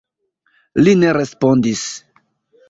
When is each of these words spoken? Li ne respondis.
Li 0.85 0.95
ne 1.01 1.11
respondis. 1.19 1.85